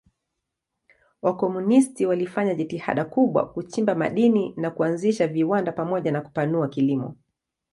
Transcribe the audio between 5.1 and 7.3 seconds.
viwanda pamoja na kupanua kilimo.